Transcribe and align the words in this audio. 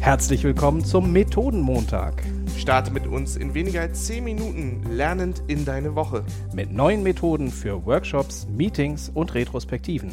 Herzlich 0.00 0.44
willkommen 0.44 0.84
zum 0.84 1.12
Methodenmontag. 1.12 2.22
Starte 2.56 2.92
mit 2.92 3.06
uns 3.06 3.36
in 3.36 3.54
weniger 3.54 3.80
als 3.80 4.06
10 4.06 4.22
Minuten 4.22 4.82
lernend 4.90 5.42
in 5.48 5.64
deine 5.64 5.94
Woche. 5.96 6.24
Mit 6.54 6.72
neuen 6.72 7.02
Methoden 7.02 7.50
für 7.50 7.84
Workshops, 7.84 8.46
Meetings 8.48 9.10
und 9.12 9.34
Retrospektiven. 9.34 10.10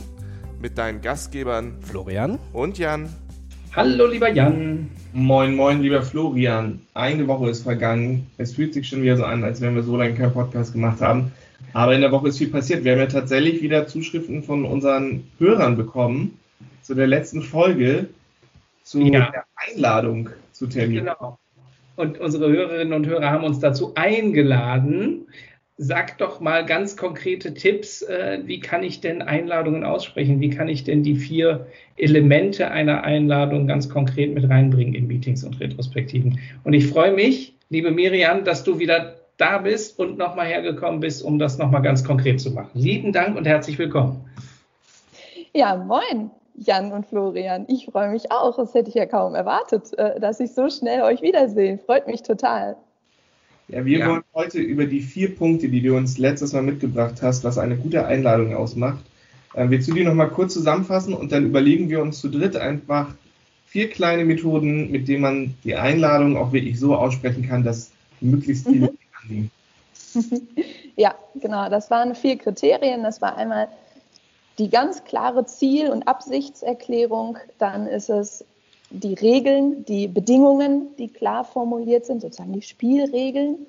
Mit 0.59 0.77
deinen 0.77 1.01
Gastgebern 1.01 1.77
Florian 1.81 2.39
und 2.53 2.77
Jan. 2.79 3.09
Hallo 3.75 4.07
lieber 4.07 4.29
Jan. 4.31 4.89
Moin, 5.13 5.55
moin, 5.55 5.81
lieber 5.81 6.01
Florian. 6.01 6.81
Eine 6.93 7.27
Woche 7.27 7.49
ist 7.49 7.63
vergangen. 7.63 8.27
Es 8.37 8.53
fühlt 8.55 8.73
sich 8.73 8.87
schon 8.87 9.03
wieder 9.03 9.17
so 9.17 9.25
an, 9.25 9.43
als 9.43 9.61
wenn 9.61 9.75
wir 9.75 9.83
so 9.83 9.95
lange 9.97 10.15
keinen 10.15 10.33
Podcast 10.33 10.73
gemacht 10.73 11.01
haben. 11.01 11.31
Aber 11.73 11.93
in 11.95 12.01
der 12.01 12.11
Woche 12.11 12.29
ist 12.29 12.37
viel 12.37 12.49
passiert. 12.49 12.83
Wir 12.83 12.93
haben 12.93 12.99
ja 12.99 13.07
tatsächlich 13.07 13.61
wieder 13.61 13.87
Zuschriften 13.87 14.43
von 14.43 14.65
unseren 14.65 15.23
Hörern 15.39 15.75
bekommen 15.75 16.39
zu 16.83 16.93
der 16.93 17.07
letzten 17.07 17.41
Folge, 17.41 18.09
zu 18.83 19.01
ja. 19.01 19.31
der 19.31 19.45
Einladung 19.73 20.29
zu 20.51 20.67
Termin. 20.67 21.05
Genau. 21.05 21.37
Und 21.95 22.19
unsere 22.19 22.51
Hörerinnen 22.51 22.93
und 22.93 23.05
Hörer 23.05 23.29
haben 23.29 23.43
uns 23.43 23.59
dazu 23.59 23.93
eingeladen. 23.95 25.27
Sag 25.77 26.17
doch 26.19 26.39
mal 26.39 26.65
ganz 26.65 26.97
konkrete 26.97 27.53
Tipps. 27.53 28.03
Äh, 28.03 28.41
wie 28.45 28.59
kann 28.59 28.83
ich 28.83 29.01
denn 29.01 29.21
Einladungen 29.21 29.83
aussprechen? 29.83 30.39
Wie 30.39 30.49
kann 30.49 30.67
ich 30.67 30.83
denn 30.83 31.03
die 31.03 31.15
vier 31.15 31.67
Elemente 31.97 32.69
einer 32.69 33.03
Einladung 33.03 33.67
ganz 33.67 33.89
konkret 33.89 34.33
mit 34.33 34.47
reinbringen 34.49 34.93
in 34.93 35.07
Meetings 35.07 35.43
und 35.43 35.59
Retrospektiven? 35.59 36.39
Und 36.63 36.73
ich 36.73 36.87
freue 36.87 37.11
mich, 37.11 37.55
liebe 37.69 37.91
Miriam, 37.91 38.43
dass 38.43 38.63
du 38.63 38.79
wieder 38.79 39.15
da 39.37 39.57
bist 39.57 39.97
und 39.97 40.17
nochmal 40.17 40.47
hergekommen 40.47 40.99
bist, 40.99 41.23
um 41.23 41.39
das 41.39 41.57
nochmal 41.57 41.81
ganz 41.81 42.03
konkret 42.03 42.39
zu 42.39 42.51
machen. 42.51 42.71
Lieben 42.75 43.11
Dank 43.11 43.35
und 43.35 43.45
herzlich 43.45 43.79
willkommen. 43.79 44.23
Ja, 45.53 45.75
moin. 45.75 46.31
Jan 46.55 46.91
und 46.91 47.05
Florian. 47.05 47.65
Ich 47.67 47.85
freue 47.85 48.09
mich 48.09 48.31
auch. 48.31 48.55
Das 48.57 48.73
hätte 48.73 48.89
ich 48.89 48.95
ja 48.95 49.05
kaum 49.05 49.35
erwartet, 49.35 49.97
äh, 49.97 50.19
dass 50.19 50.39
ich 50.39 50.53
so 50.53 50.69
schnell 50.69 51.01
euch 51.01 51.21
wiedersehe. 51.21 51.77
Freut 51.77 52.07
mich 52.07 52.21
total. 52.21 52.75
Ja, 53.69 53.85
wir 53.85 53.99
ja. 53.99 54.07
wollen 54.07 54.23
heute 54.33 54.59
über 54.59 54.85
die 54.85 55.01
vier 55.01 55.35
Punkte, 55.35 55.69
die 55.69 55.81
du 55.81 55.95
uns 55.95 56.17
letztes 56.17 56.53
Mal 56.53 56.63
mitgebracht 56.63 57.21
hast, 57.21 57.43
was 57.43 57.57
eine 57.57 57.77
gute 57.77 58.05
Einladung 58.05 58.55
ausmacht. 58.55 59.03
Äh, 59.53 59.69
willst 59.69 59.87
du 59.87 59.93
die 59.93 60.03
nochmal 60.03 60.29
kurz 60.29 60.53
zusammenfassen 60.53 61.13
und 61.13 61.31
dann 61.31 61.45
überlegen 61.45 61.89
wir 61.89 62.01
uns 62.01 62.19
zu 62.19 62.29
dritt 62.29 62.55
einfach 62.55 63.13
vier 63.65 63.89
kleine 63.89 64.25
Methoden, 64.25 64.91
mit 64.91 65.07
denen 65.07 65.21
man 65.21 65.53
die 65.63 65.75
Einladung 65.75 66.37
auch 66.37 66.51
wirklich 66.51 66.79
so 66.79 66.95
aussprechen 66.95 67.47
kann, 67.47 67.63
dass 67.63 67.91
möglichst 68.21 68.67
viele 68.67 68.91
mhm. 68.91 68.97
annehmen. 69.21 69.51
Ja, 70.95 71.15
genau. 71.33 71.69
Das 71.69 71.89
waren 71.89 72.13
vier 72.13 72.37
Kriterien. 72.37 73.01
Das 73.01 73.19
war 73.19 73.35
einmal 73.35 73.67
die 74.59 74.69
ganz 74.69 75.03
klare 75.03 75.45
Ziel- 75.45 75.89
und 75.89 76.07
Absichtserklärung, 76.07 77.37
dann 77.57 77.87
ist 77.87 78.09
es 78.09 78.45
die 78.91 79.15
Regeln, 79.15 79.85
die 79.85 80.07
Bedingungen, 80.07 80.95
die 80.97 81.07
klar 81.07 81.43
formuliert 81.43 82.05
sind, 82.05 82.21
sozusagen 82.21 82.53
die 82.53 82.61
Spielregeln. 82.61 83.65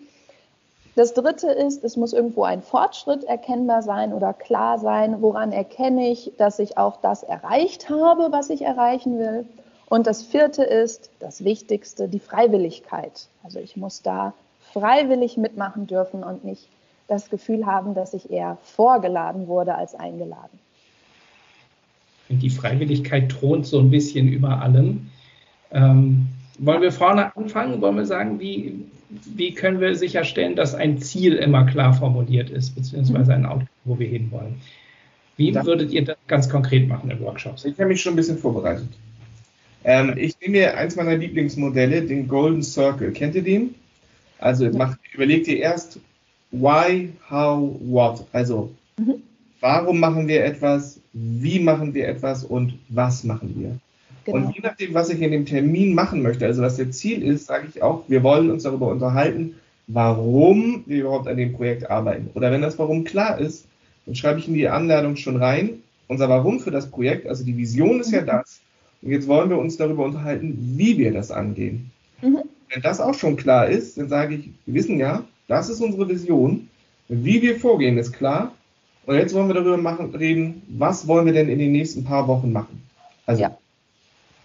Das 0.96 1.14
dritte 1.14 1.48
ist, 1.48 1.82
es 1.82 1.96
muss 1.96 2.12
irgendwo 2.12 2.44
ein 2.44 2.62
Fortschritt 2.62 3.24
erkennbar 3.24 3.82
sein 3.82 4.12
oder 4.12 4.32
klar 4.32 4.78
sein, 4.78 5.22
woran 5.22 5.50
erkenne 5.50 6.10
ich, 6.10 6.32
dass 6.36 6.58
ich 6.58 6.76
auch 6.76 6.98
das 7.00 7.22
erreicht 7.22 7.88
habe, 7.88 8.30
was 8.30 8.50
ich 8.50 8.62
erreichen 8.62 9.18
will. 9.18 9.46
Und 9.88 10.06
das 10.06 10.22
vierte 10.22 10.62
ist, 10.62 11.10
das 11.18 11.42
Wichtigste, 11.42 12.08
die 12.08 12.20
Freiwilligkeit. 12.20 13.28
Also 13.42 13.58
ich 13.58 13.76
muss 13.76 14.02
da 14.02 14.34
freiwillig 14.72 15.36
mitmachen 15.36 15.86
dürfen 15.86 16.22
und 16.22 16.44
nicht 16.44 16.68
das 17.08 17.30
Gefühl 17.30 17.66
haben, 17.66 17.94
dass 17.94 18.14
ich 18.14 18.30
eher 18.30 18.58
vorgeladen 18.62 19.48
wurde 19.48 19.74
als 19.74 19.94
eingeladen 19.94 20.60
die 22.42 22.50
Freiwilligkeit 22.50 23.30
thront 23.30 23.66
so 23.66 23.78
ein 23.78 23.90
bisschen 23.90 24.28
über 24.28 24.60
allem. 24.60 25.10
Ähm, 25.72 26.26
wollen 26.58 26.82
wir 26.82 26.92
vorne 26.92 27.36
anfangen? 27.36 27.80
Wollen 27.80 27.96
wir 27.96 28.06
sagen, 28.06 28.38
wie, 28.40 28.74
wie 29.34 29.52
können 29.52 29.80
wir 29.80 29.94
sicherstellen, 29.96 30.56
dass 30.56 30.74
ein 30.74 30.98
Ziel 30.98 31.34
immer 31.34 31.64
klar 31.66 31.92
formuliert 31.94 32.50
ist, 32.50 32.74
beziehungsweise 32.74 33.34
ein 33.34 33.46
Outcome, 33.46 33.68
wo 33.84 33.98
wir 33.98 34.08
hinwollen? 34.08 34.56
Wie 35.36 35.50
das 35.50 35.66
würdet 35.66 35.92
ihr 35.92 36.04
das 36.04 36.16
ganz 36.28 36.48
konkret 36.48 36.88
machen 36.88 37.10
in 37.10 37.20
Workshops? 37.20 37.64
Ich 37.64 37.78
habe 37.78 37.88
mich 37.88 38.00
schon 38.00 38.12
ein 38.12 38.16
bisschen 38.16 38.38
vorbereitet. 38.38 38.88
Ähm, 39.82 40.14
ich 40.16 40.38
nehme 40.40 40.58
mir 40.58 40.76
eins 40.76 40.96
meiner 40.96 41.16
Lieblingsmodelle, 41.16 42.02
den 42.02 42.28
Golden 42.28 42.62
Circle. 42.62 43.12
Kennt 43.12 43.34
ihr 43.34 43.42
den? 43.42 43.74
Also 44.38 44.70
macht, 44.70 44.98
überlegt 45.12 45.48
ihr 45.48 45.58
erst, 45.58 45.98
why, 46.50 47.12
how, 47.30 47.76
what. 47.80 48.24
Also, 48.32 48.72
mhm. 48.96 49.22
warum 49.60 50.00
machen 50.00 50.28
wir 50.28 50.44
etwas? 50.44 51.00
Wie 51.14 51.60
machen 51.60 51.94
wir 51.94 52.08
etwas 52.08 52.44
und 52.44 52.78
was 52.88 53.24
machen 53.24 53.54
wir. 53.56 53.78
Genau. 54.24 54.48
Und 54.48 54.54
je 54.54 54.62
nachdem, 54.62 54.94
was 54.94 55.10
ich 55.10 55.20
in 55.20 55.30
dem 55.30 55.46
Termin 55.46 55.94
machen 55.94 56.22
möchte, 56.22 56.46
also 56.46 56.62
was 56.62 56.76
der 56.76 56.90
Ziel 56.90 57.22
ist, 57.22 57.46
sage 57.46 57.68
ich 57.72 57.82
auch, 57.82 58.04
wir 58.08 58.22
wollen 58.22 58.50
uns 58.50 58.64
darüber 58.64 58.88
unterhalten, 58.88 59.54
warum 59.86 60.82
wir 60.86 61.02
überhaupt 61.02 61.28
an 61.28 61.36
dem 61.36 61.52
Projekt 61.52 61.90
arbeiten. 61.90 62.30
Oder 62.34 62.50
wenn 62.50 62.62
das 62.62 62.78
Warum 62.78 63.04
klar 63.04 63.38
ist, 63.38 63.66
dann 64.06 64.14
schreibe 64.14 64.40
ich 64.40 64.48
in 64.48 64.54
die 64.54 64.68
Anleitung 64.68 65.16
schon 65.16 65.36
rein, 65.36 65.82
unser 66.08 66.28
Warum 66.28 66.60
für 66.60 66.70
das 66.70 66.90
Projekt, 66.90 67.26
also 67.26 67.44
die 67.44 67.56
Vision 67.56 68.00
ist 68.00 68.12
ja 68.12 68.22
mhm. 68.22 68.26
das. 68.26 68.60
Und 69.02 69.10
jetzt 69.10 69.28
wollen 69.28 69.50
wir 69.50 69.58
uns 69.58 69.76
darüber 69.76 70.04
unterhalten, 70.04 70.56
wie 70.76 70.98
wir 70.98 71.12
das 71.12 71.30
angehen. 71.30 71.90
Mhm. 72.22 72.42
Wenn 72.72 72.82
das 72.82 73.00
auch 73.00 73.14
schon 73.14 73.36
klar 73.36 73.68
ist, 73.68 73.98
dann 73.98 74.08
sage 74.08 74.36
ich, 74.36 74.50
wir 74.66 74.74
wissen 74.74 74.98
ja, 74.98 75.24
das 75.46 75.68
ist 75.68 75.80
unsere 75.80 76.08
Vision. 76.08 76.68
Wie 77.08 77.42
wir 77.42 77.60
vorgehen, 77.60 77.98
ist 77.98 78.12
klar. 78.12 78.52
Und 79.06 79.16
jetzt 79.16 79.34
wollen 79.34 79.48
wir 79.48 79.54
darüber 79.54 79.76
machen, 79.76 80.14
reden, 80.14 80.62
was 80.68 81.06
wollen 81.06 81.26
wir 81.26 81.32
denn 81.32 81.48
in 81.48 81.58
den 81.58 81.72
nächsten 81.72 82.04
paar 82.04 82.26
Wochen 82.26 82.52
machen? 82.52 82.82
Also, 83.26 83.42
ja. 83.42 83.56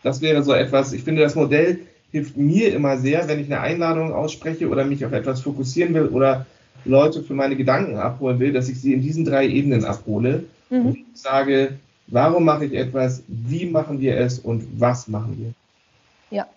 das 0.04 0.22
wäre 0.22 0.44
so 0.44 0.54
etwas, 0.54 0.94
ich 0.94 1.04
finde, 1.04 1.22
das 1.22 1.36
Modell 1.36 1.80
hilft 2.12 2.38
mir 2.38 2.74
immer 2.74 2.98
sehr, 2.98 3.28
wenn 3.28 3.40
ich 3.40 3.48
eine 3.48 3.62
Einladung 3.62 4.14
ausspreche 4.14 4.68
oder 4.70 4.86
mich 4.86 5.06
auf 5.06 5.12
etwas 5.12 5.42
fokussieren 5.42 5.94
will 5.94 6.08
oder 6.08 6.46
Leute 6.86 7.24
für 7.24 7.34
meine 7.34 7.56
Gedanken 7.56 7.98
abholen 7.98 8.40
will, 8.40 8.54
dass 8.54 8.70
ich 8.70 8.82
sie 8.82 8.94
in 8.94 9.02
diesen 9.02 9.26
drei 9.26 9.48
Ebenen 9.48 9.86
abhole 9.86 10.46
mhm. 10.70 10.86
und 10.86 10.98
sage, 11.14 11.78
warum 12.08 12.46
mache 12.46 12.66
ich 12.66 12.74
etwas, 12.74 13.24
wie 13.28 13.66
machen 13.66 14.00
wir 14.00 14.18
es 14.18 14.40
und 14.40 14.80
was 14.80 15.08
machen 15.08 15.38
wir? 15.38 16.38
Ja. 16.38 16.48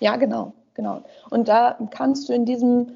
Ja, 0.00 0.16
genau, 0.16 0.52
genau. 0.74 1.02
Und 1.30 1.48
da 1.48 1.78
kannst 1.90 2.28
du 2.28 2.34
in 2.34 2.44
diesem 2.44 2.88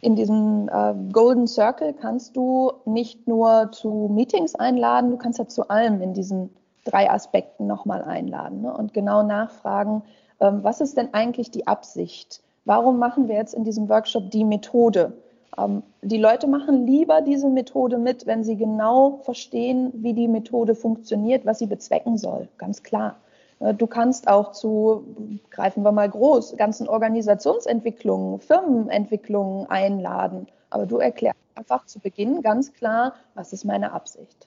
in 0.00 0.16
diesem 0.16 0.68
äh, 0.72 0.94
Golden 1.12 1.46
Circle 1.46 1.92
kannst 1.92 2.36
du 2.36 2.72
nicht 2.84 3.26
nur 3.26 3.70
zu 3.72 4.08
Meetings 4.12 4.54
einladen, 4.54 5.10
du 5.10 5.16
kannst 5.16 5.38
ja 5.38 5.46
zu 5.48 5.68
allem 5.68 6.00
in 6.00 6.14
diesen 6.14 6.50
drei 6.84 7.10
Aspekten 7.10 7.66
nochmal 7.66 8.02
einladen 8.02 8.62
ne? 8.62 8.72
und 8.72 8.94
genau 8.94 9.22
nachfragen, 9.22 10.02
ähm, 10.40 10.60
was 10.62 10.80
ist 10.80 10.96
denn 10.96 11.12
eigentlich 11.12 11.50
die 11.50 11.66
Absicht? 11.66 12.40
Warum 12.64 12.98
machen 12.98 13.28
wir 13.28 13.36
jetzt 13.36 13.54
in 13.54 13.64
diesem 13.64 13.88
Workshop 13.88 14.30
die 14.30 14.44
Methode? 14.44 15.12
Ähm, 15.58 15.82
die 16.02 16.18
Leute 16.18 16.46
machen 16.46 16.86
lieber 16.86 17.20
diese 17.20 17.48
Methode 17.48 17.98
mit, 17.98 18.26
wenn 18.26 18.44
sie 18.44 18.56
genau 18.56 19.20
verstehen, 19.22 19.90
wie 19.94 20.14
die 20.14 20.28
Methode 20.28 20.74
funktioniert, 20.74 21.44
was 21.44 21.58
sie 21.58 21.66
bezwecken 21.66 22.16
soll, 22.18 22.48
ganz 22.58 22.82
klar. 22.82 23.16
Äh, 23.60 23.74
du 23.74 23.86
kannst 23.86 24.28
auch 24.28 24.52
zu, 24.52 25.04
greifen 25.50 25.82
wir 25.82 25.92
mal 25.92 26.08
groß, 26.08 26.56
ganzen 26.56 26.88
Organisationsentwicklungen, 26.88 28.40
Firmenentwicklungen 28.40 29.66
einladen. 29.70 30.46
Aber 30.70 30.86
du 30.86 30.98
erklärst 30.98 31.38
einfach 31.54 31.86
zu 31.86 31.98
Beginn 31.98 32.42
ganz 32.42 32.72
klar, 32.72 33.14
was 33.34 33.52
ist 33.52 33.64
meine 33.64 33.92
Absicht. 33.92 34.46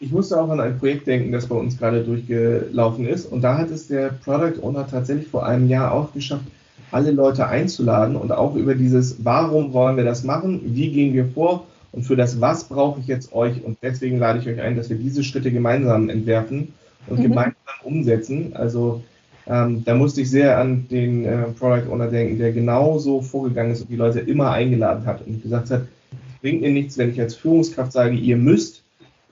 Ich 0.00 0.10
musste 0.10 0.40
auch 0.40 0.48
an 0.48 0.60
ein 0.60 0.78
Projekt 0.78 1.06
denken, 1.06 1.30
das 1.30 1.46
bei 1.46 1.54
uns 1.54 1.78
gerade 1.78 2.02
durchgelaufen 2.02 3.06
ist. 3.06 3.26
Und 3.26 3.42
da 3.42 3.58
hat 3.58 3.70
es 3.70 3.86
der 3.86 4.10
Product 4.24 4.60
Owner 4.60 4.86
tatsächlich 4.88 5.28
vor 5.28 5.46
einem 5.46 5.68
Jahr 5.68 5.92
auch 5.92 6.12
geschafft, 6.12 6.44
alle 6.90 7.12
Leute 7.12 7.46
einzuladen 7.46 8.16
und 8.16 8.32
auch 8.32 8.56
über 8.56 8.74
dieses, 8.74 9.24
warum 9.24 9.72
wollen 9.72 9.96
wir 9.96 10.04
das 10.04 10.24
machen, 10.24 10.60
wie 10.64 10.90
gehen 10.92 11.14
wir 11.14 11.26
vor 11.26 11.66
und 11.92 12.02
für 12.02 12.16
das 12.16 12.40
Was 12.40 12.64
brauche 12.64 13.00
ich 13.00 13.06
jetzt 13.06 13.32
euch. 13.32 13.64
Und 13.64 13.78
deswegen 13.80 14.18
lade 14.18 14.40
ich 14.40 14.48
euch 14.48 14.60
ein, 14.60 14.76
dass 14.76 14.90
wir 14.90 14.98
diese 14.98 15.22
Schritte 15.22 15.52
gemeinsam 15.52 16.10
entwerfen 16.10 16.74
und 17.08 17.18
mhm. 17.18 17.22
gemeinsam 17.22 17.54
umsetzen. 17.84 18.52
Also 18.54 19.02
ähm, 19.46 19.84
da 19.84 19.94
musste 19.94 20.20
ich 20.20 20.30
sehr 20.30 20.58
an 20.58 20.86
den 20.88 21.24
äh, 21.24 21.42
Product 21.58 21.90
Owner 21.90 22.08
denken, 22.08 22.38
der 22.38 22.52
genauso 22.52 23.20
vorgegangen 23.20 23.72
ist 23.72 23.82
und 23.82 23.90
die 23.90 23.96
Leute 23.96 24.20
immer 24.20 24.50
eingeladen 24.52 25.04
hat 25.04 25.26
und 25.26 25.42
gesagt 25.42 25.70
hat, 25.70 25.82
es 25.82 26.40
bringt 26.40 26.60
mir 26.60 26.70
nichts, 26.70 26.96
wenn 26.98 27.10
ich 27.10 27.20
als 27.20 27.34
Führungskraft 27.34 27.92
sage, 27.92 28.14
ihr 28.14 28.36
müsst, 28.36 28.82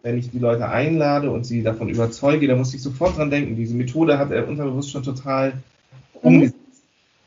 wenn 0.02 0.18
ich 0.18 0.30
die 0.30 0.38
Leute 0.38 0.68
einlade 0.68 1.30
und 1.30 1.44
sie 1.44 1.62
davon 1.62 1.88
überzeuge, 1.88 2.48
da 2.48 2.56
musste 2.56 2.76
ich 2.76 2.82
sofort 2.82 3.16
dran 3.16 3.30
denken. 3.30 3.56
Diese 3.56 3.74
Methode 3.74 4.18
hat 4.18 4.30
er 4.30 4.48
unterbewusst 4.48 4.90
schon 4.90 5.02
total 5.02 5.52
mhm. 6.22 6.28
umgesetzt. 6.28 6.56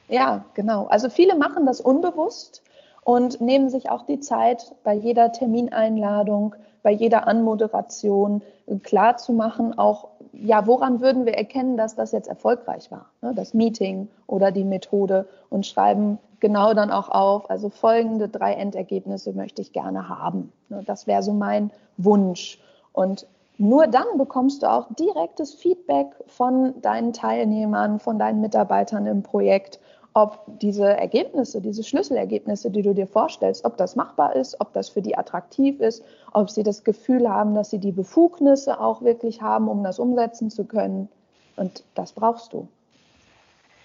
Ja, 0.09 0.45
genau. 0.53 0.87
Also 0.87 1.09
viele 1.09 1.37
machen 1.37 1.65
das 1.65 1.79
unbewusst 1.79 2.61
und 3.03 3.41
nehmen 3.41 3.69
sich 3.69 3.89
auch 3.89 4.05
die 4.05 4.19
Zeit, 4.19 4.73
bei 4.83 4.93
jeder 4.93 5.31
Termineinladung, 5.31 6.55
bei 6.81 6.91
jeder 6.91 7.27
Anmoderation 7.27 8.41
klar 8.83 9.17
zu 9.17 9.33
machen, 9.33 9.77
auch 9.77 10.09
ja, 10.33 10.65
woran 10.65 10.99
würden 10.99 11.25
wir 11.25 11.35
erkennen, 11.35 11.77
dass 11.77 11.95
das 11.95 12.11
jetzt 12.11 12.27
erfolgreich 12.27 12.91
war, 12.91 13.05
ne? 13.21 13.33
das 13.35 13.53
Meeting 13.53 14.07
oder 14.27 14.51
die 14.51 14.63
Methode 14.63 15.27
und 15.49 15.65
schreiben 15.65 16.17
genau 16.39 16.73
dann 16.73 16.91
auch 16.91 17.09
auf, 17.09 17.49
also 17.49 17.69
folgende 17.69 18.27
drei 18.27 18.53
Endergebnisse 18.53 19.33
möchte 19.33 19.61
ich 19.61 19.71
gerne 19.71 20.09
haben. 20.09 20.51
Ne? 20.69 20.83
Das 20.85 21.07
wäre 21.07 21.21
so 21.23 21.33
mein 21.33 21.71
Wunsch. 21.97 22.59
Und 22.91 23.27
nur 23.57 23.87
dann 23.87 24.17
bekommst 24.17 24.63
du 24.63 24.69
auch 24.69 24.87
direktes 24.95 25.53
Feedback 25.53 26.07
von 26.25 26.81
deinen 26.81 27.13
Teilnehmern, 27.13 27.99
von 27.99 28.17
deinen 28.17 28.41
Mitarbeitern 28.41 29.05
im 29.05 29.21
Projekt, 29.21 29.79
ob 30.13 30.59
diese 30.59 30.85
Ergebnisse, 30.85 31.59
diese 31.59 31.83
Schlüsselergebnisse, 31.83 32.69
die 32.69 32.83
du 32.83 32.93
dir 32.93 33.07
vorstellst, 33.07 33.65
ob 33.65 33.77
das 33.77 33.95
machbar 33.95 34.35
ist, 34.35 34.59
ob 34.59 34.71
das 34.73 34.89
für 34.89 35.01
die 35.01 35.17
attraktiv 35.17 35.79
ist, 35.79 36.03
ob 36.33 36.49
sie 36.49 36.63
das 36.63 36.83
Gefühl 36.83 37.27
haben, 37.27 37.55
dass 37.55 37.71
sie 37.71 37.79
die 37.79 37.91
Befugnisse 37.91 38.79
auch 38.79 39.01
wirklich 39.01 39.41
haben, 39.41 39.67
um 39.67 39.83
das 39.83 39.97
umsetzen 39.97 40.51
zu 40.51 40.65
können. 40.65 41.09
Und 41.55 41.83
das 41.95 42.11
brauchst 42.11 42.53
du. 42.53 42.67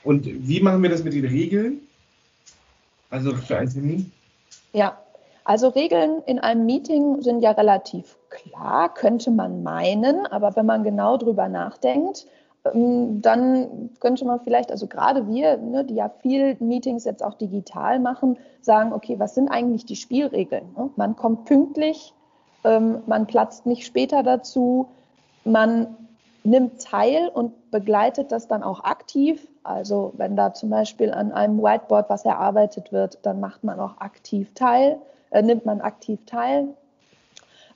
Und 0.05 0.27
wie 0.27 0.61
machen 0.61 0.83
wir 0.83 0.91
das 0.91 1.03
mit 1.03 1.15
den 1.15 1.25
Regeln? 1.25 1.81
Also 3.11 3.35
für 3.35 3.57
ein 3.57 3.69
Termin? 3.69 4.13
Ja, 4.73 4.99
also 5.45 5.69
Regeln 5.69 6.23
in 6.27 6.39
einem 6.39 6.67
Meeting 6.67 7.23
sind 7.23 7.41
ja 7.41 7.53
relativ 7.53 8.19
klar, 8.29 8.93
könnte 8.93 9.31
man 9.31 9.63
meinen, 9.63 10.27
aber 10.27 10.55
wenn 10.57 10.67
man 10.67 10.85
genau 10.85 11.17
drüber 11.17 11.49
nachdenkt, 11.49 12.27
dann 12.65 13.91
könnte 14.01 14.25
man 14.25 14.41
vielleicht, 14.41 14.71
also 14.71 14.87
gerade 14.87 15.27
wir, 15.29 15.57
ne, 15.59 15.85
die 15.85 15.95
ja 15.95 16.09
viel 16.09 16.57
Meetings 16.61 17.05
jetzt 17.05 17.25
auch 17.25 17.35
digital 17.35 17.99
machen, 17.99 18.37
sagen, 18.61 18.93
okay, 18.93 19.19
was 19.19 19.35
sind 19.35 19.49
eigentlich 19.49 19.87
die 19.87 19.97
Spielregeln? 19.97 20.75
Ne? 20.77 20.91
Man 20.97 21.17
kommt 21.17 21.45
pünktlich, 21.45 22.15
ähm, 22.65 23.03
man 23.07 23.27
platzt 23.27 23.65
nicht 23.65 23.87
später 23.87 24.23
dazu, 24.23 24.89
man 25.45 25.97
nimmt 26.45 26.83
teil 26.83 27.29
und 27.29 27.71
begleitet 27.71 28.33
das 28.33 28.49
dann 28.49 28.63
auch 28.63 28.85
aktiv. 28.85 29.47
Also 29.63 30.13
wenn 30.17 30.37
da 30.37 30.55
zum 30.55 30.71
Beispiel 30.71 31.13
an 31.13 31.33
einem 31.33 31.63
Whiteboard 31.63 32.11
was 32.11 32.25
erarbeitet 32.25 32.93
wird, 32.93 33.19
dann 33.23 33.41
macht 33.41 33.65
man 33.65 33.79
auch 33.81 33.99
aktiv 33.99 34.53
teil, 34.55 34.99
äh, 35.31 35.43
nimmt 35.43 35.65
man 35.65 35.81
aktiv 35.81 36.25
teil. 36.27 36.69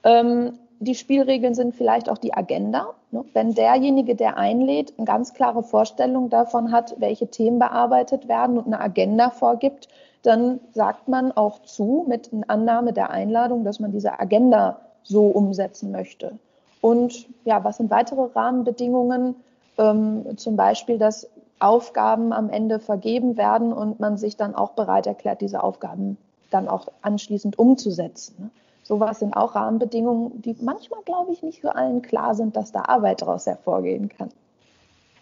Ähm, 0.05 0.59
die 0.81 0.95
Spielregeln 0.95 1.55
sind 1.55 1.75
vielleicht 1.75 2.09
auch 2.09 2.19
die 2.19 2.35
Agenda. 2.35 2.95
Ne? 3.13 3.25
Wenn 3.35 3.55
derjenige, 3.55 4.17
der 4.17 4.37
einlädt, 4.37 4.95
eine 4.97 5.07
ganz 5.07 5.35
klare 5.35 5.63
Vorstellung 5.63 6.31
davon 6.31 6.73
hat, 6.73 6.97
welche 6.99 7.29
Themen 7.29 7.59
bearbeitet 7.59 8.27
werden 8.27 8.59
und 8.59 8.67
eine 8.67 8.81
Agenda 8.81 9.31
vorgibt, 9.31 9.89
dann 10.23 10.61
sagt 10.73 11.09
man 11.09 11.33
auch 11.33 11.63
zu 11.63 12.05
mit 12.09 12.31
Annahme 12.49 12.93
der 12.93 13.11
Einladung, 13.11 13.65
dass 13.65 13.81
man 13.81 13.93
diese 13.93 14.19
Agenda 14.19 14.79
so 15.03 15.27
umsetzen 15.27 15.93
möchte. 15.93 16.39
Und 16.81 17.29
ja, 17.45 17.63
was 17.65 17.77
sind 17.77 17.91
weitere 17.91 18.29
Rahmenbedingungen? 18.35 19.37
Ähm, 19.79 20.37
zum 20.37 20.57
Beispiel, 20.57 20.99
dass 20.99 21.29
Aufgaben 21.59 22.33
am 22.33 22.51
Ende 22.51 22.81
vergeben 22.81 23.37
werden 23.37 23.73
und 23.73 24.01
man 24.01 24.17
sich 24.17 24.37
dann 24.37 24.55
auch 24.55 24.73
bereit 24.73 25.07
erklärt, 25.07 25.41
diese 25.41 25.63
Aufgaben 25.63 26.19
dann 26.51 26.69
auch 26.69 26.89
anschließend 27.03 27.59
umzusetzen. 27.59 28.51
Sowas 28.93 29.21
sind 29.21 29.33
auch 29.33 29.55
Rahmenbedingungen, 29.55 30.43
die 30.43 30.55
manchmal, 30.61 31.01
glaube 31.07 31.33
ich, 31.33 31.43
nicht 31.43 31.63
für 31.63 31.75
allen 31.75 32.03
klar 32.03 32.35
sind, 32.35 32.57
dass 32.57 32.73
da 32.73 32.83
Arbeit 32.83 33.23
daraus 33.23 33.47
hervorgehen 33.47 34.11
kann. 34.11 34.29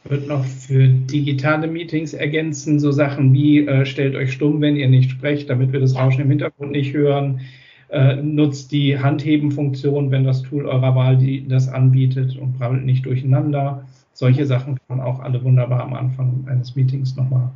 Wird 0.03 0.27
noch 0.27 0.45
für 0.45 0.89
digitale 0.89 1.69
Meetings 1.69 2.13
ergänzen, 2.13 2.81
so 2.81 2.91
Sachen 2.91 3.33
wie 3.33 3.65
äh, 3.65 3.87
stellt 3.87 4.17
euch 4.17 4.33
stumm, 4.33 4.61
wenn 4.61 4.75
ihr 4.75 4.89
nicht 4.89 5.13
sprecht, 5.13 5.51
damit 5.51 5.73
wir 5.73 5.79
das 5.79 5.95
Rauschen 5.95 6.23
im 6.23 6.31
Hintergrund 6.31 6.73
nicht 6.73 6.93
hören. 6.93 7.43
Äh, 7.91 8.17
nutzt 8.17 8.73
die 8.73 8.99
Handheben-Funktion, 8.99 10.11
wenn 10.11 10.25
das 10.25 10.43
Tool 10.43 10.67
eurer 10.67 10.97
Wahl 10.97 11.17
die, 11.17 11.47
das 11.47 11.69
anbietet 11.69 12.37
und 12.37 12.59
brabbelt 12.59 12.85
nicht 12.85 13.07
durcheinander. 13.07 13.85
Solche 14.15 14.47
Sachen 14.47 14.75
kann 14.75 14.99
man 14.99 15.07
auch 15.07 15.21
alle 15.21 15.45
wunderbar 15.45 15.85
am 15.85 15.95
Anfang 15.95 16.45
eines 16.49 16.75
Meetings 16.75 17.15
nochmal 17.15 17.53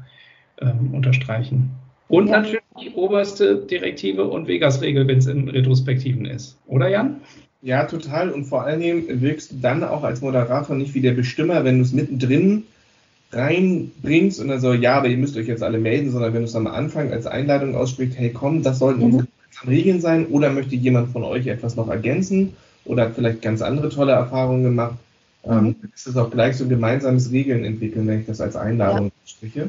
ähm, 0.61 0.95
unterstreichen. 0.95 1.71
Und 2.07 2.29
ja. 2.29 2.41
natürlich 2.41 2.64
die 2.81 2.91
oberste 2.91 3.56
Direktive 3.56 4.25
und 4.25 4.49
Vegas-Regel, 4.49 5.06
wenn 5.06 5.19
es 5.19 5.26
in 5.26 5.49
Retrospektiven 5.49 6.25
ist. 6.26 6.56
Oder 6.67 6.88
Jan? 6.88 7.21
Ja, 7.62 7.85
total. 7.85 8.31
Und 8.31 8.44
vor 8.44 8.65
allen 8.65 8.81
Dingen 8.81 9.23
wirkst 9.23 9.53
du 9.53 9.56
dann 9.62 9.85
auch 9.85 10.03
als 10.03 10.21
Moderator 10.21 10.76
nicht 10.76 10.94
wie 10.94 11.00
der 11.00 11.12
Bestimmer, 11.12 11.65
wenn 11.65 11.79
du 11.79 11.85
es 11.85 11.93
mittendrin 11.93 12.65
reinbringst 13.32 14.41
und 14.41 14.49
dann 14.49 14.61
so, 14.61 14.73
ja, 14.73 14.97
aber 14.97 15.09
ihr 15.09 15.17
müsst 15.17 15.37
euch 15.37 15.49
jetzt 15.49 15.62
alle 15.62 15.79
melden, 15.79 16.11
sondern 16.11 16.32
wenn 16.35 16.43
du 16.43 16.47
es 16.47 16.55
am 16.55 16.67
Anfang 16.67 17.11
als 17.11 17.26
Einladung 17.26 17.75
aussprichst, 17.75 18.19
hey 18.19 18.31
komm, 18.31 18.62
das 18.62 18.79
sollten 18.79 19.00
mhm. 19.00 19.05
unsere 19.06 19.27
Regeln 19.67 20.00
sein 20.00 20.27
oder 20.27 20.50
möchte 20.50 20.77
jemand 20.77 21.11
von 21.11 21.25
euch 21.25 21.47
etwas 21.47 21.77
noch 21.77 21.88
ergänzen 21.88 22.55
oder 22.85 23.05
hat 23.05 23.15
vielleicht 23.15 23.43
ganz 23.43 23.62
andere 23.62 23.88
tolle 23.88 24.12
Erfahrungen 24.12 24.62
gemacht, 24.62 24.97
mhm. 25.44 25.53
ähm, 25.53 25.77
ist 25.94 26.06
es 26.06 26.17
auch 26.17 26.31
gleich 26.31 26.56
so 26.56 26.65
ein 26.65 26.70
gemeinsames 26.70 27.32
Regeln 27.32 27.65
entwickeln, 27.65 28.06
wenn 28.06 28.20
ich 28.20 28.27
das 28.27 28.41
als 28.41 28.56
Einladung 28.56 29.06
ja. 29.06 29.12
spreche. 29.25 29.69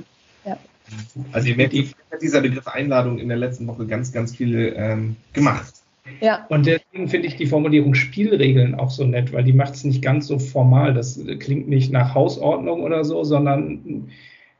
Also 1.31 1.47
ihr 1.47 1.55
merkt, 1.55 1.73
ich 1.73 1.95
habe 2.11 2.19
dieser 2.21 2.41
Begriff 2.41 2.67
Einladung 2.67 3.19
in 3.19 3.27
der 3.27 3.37
letzten 3.37 3.67
Woche 3.67 3.85
ganz, 3.85 4.11
ganz 4.11 4.35
viel 4.35 4.73
ähm, 4.77 5.15
gemacht. 5.33 5.73
Ja. 6.21 6.45
Und 6.49 6.65
deswegen 6.65 7.07
finde 7.07 7.27
ich 7.27 7.35
die 7.35 7.47
Formulierung 7.47 7.95
Spielregeln 7.95 8.75
auch 8.75 8.91
so 8.91 9.05
nett, 9.05 9.33
weil 9.33 9.43
die 9.43 9.53
macht 9.53 9.73
es 9.73 9.83
nicht 9.83 10.01
ganz 10.03 10.27
so 10.27 10.37
formal. 10.37 10.93
Das 10.93 11.19
klingt 11.39 11.67
nicht 11.67 11.91
nach 11.91 12.13
Hausordnung 12.13 12.83
oder 12.83 13.03
so, 13.03 13.23
sondern 13.23 14.11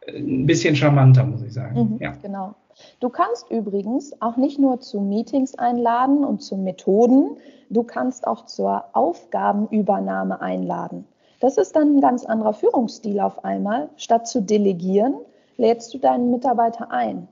ein 0.08 0.46
bisschen 0.46 0.76
charmanter, 0.76 1.24
muss 1.24 1.44
ich 1.44 1.54
sagen. 1.54 1.94
Mhm, 1.94 1.98
ja. 2.00 2.14
Genau. 2.22 2.56
Du 3.00 3.10
kannst 3.10 3.50
übrigens 3.52 4.20
auch 4.22 4.38
nicht 4.38 4.60
nur 4.60 4.80
zu 4.80 5.00
Meetings 5.00 5.56
einladen 5.56 6.24
und 6.24 6.42
zu 6.42 6.58
Methoden, 6.58 7.38
du 7.70 7.84
kannst 7.84 8.28
auch 8.28 8.46
zur 8.46 8.84
Aufgabenübernahme 8.94 10.42
einladen. 10.42 11.06
Das 11.40 11.58
ist 11.58 11.76
dann 11.76 11.98
ein 11.98 12.02
ganz 12.02 12.26
anderer 12.26 12.54
Führungsstil 12.54 13.20
auf 13.20 13.44
einmal. 13.46 13.90
Statt 13.98 14.28
zu 14.28 14.42
delegieren, 14.42 15.16
lädst 15.58 15.94
du 15.94 15.98
deinen 15.98 16.32
Mitarbeiter 16.32 16.92
ein. 16.92 17.28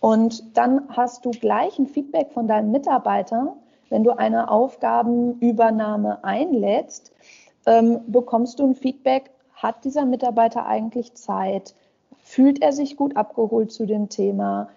Und 0.00 0.56
dann 0.56 0.82
hast 0.90 1.24
du 1.24 1.30
gleich 1.30 1.78
ein 1.78 1.86
Feedback 1.86 2.30
von 2.32 2.46
deinem 2.46 2.70
Mitarbeiter. 2.70 3.56
Wenn 3.88 4.04
du 4.04 4.16
eine 4.16 4.50
Aufgabenübernahme 4.50 6.22
einlädst, 6.22 7.12
ähm, 7.66 8.00
bekommst 8.06 8.58
du 8.58 8.66
ein 8.66 8.74
Feedback, 8.74 9.30
hat 9.54 9.84
dieser 9.84 10.04
Mitarbeiter 10.04 10.66
eigentlich 10.66 11.14
Zeit? 11.14 11.74
Fühlt 12.22 12.62
er 12.62 12.72
sich 12.72 12.96
gut 12.96 13.16
abgeholt 13.16 13.72
zu 13.72 13.86
dem 13.86 14.08
Thema? 14.08 14.68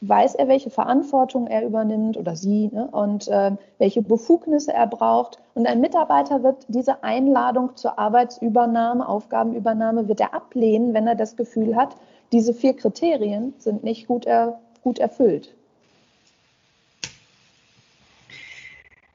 Weiß 0.00 0.36
er, 0.36 0.46
welche 0.46 0.70
Verantwortung 0.70 1.48
er 1.48 1.66
übernimmt 1.66 2.16
oder 2.16 2.36
sie 2.36 2.68
ne? 2.72 2.86
und 2.92 3.26
äh, 3.28 3.52
welche 3.78 4.00
Befugnisse 4.00 4.72
er 4.72 4.86
braucht? 4.86 5.38
Und 5.54 5.66
ein 5.66 5.80
Mitarbeiter 5.80 6.44
wird 6.44 6.66
diese 6.68 7.02
Einladung 7.02 7.74
zur 7.74 7.98
Arbeitsübernahme, 7.98 9.08
Aufgabenübernahme, 9.08 10.06
wird 10.06 10.20
er 10.20 10.34
ablehnen, 10.34 10.94
wenn 10.94 11.08
er 11.08 11.16
das 11.16 11.36
Gefühl 11.36 11.74
hat, 11.74 11.96
diese 12.30 12.54
vier 12.54 12.74
Kriterien 12.74 13.54
sind 13.58 13.82
nicht 13.82 14.06
gut, 14.06 14.24
er, 14.24 14.60
gut 14.82 15.00
erfüllt. 15.00 15.54